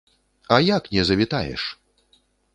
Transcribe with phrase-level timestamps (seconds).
[0.55, 1.79] А як не завітаеш!